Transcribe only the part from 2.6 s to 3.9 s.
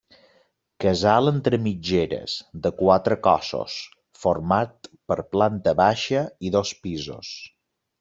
de quatre cossos,